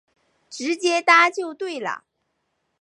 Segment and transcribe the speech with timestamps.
[0.49, 2.05] 直接搭就对了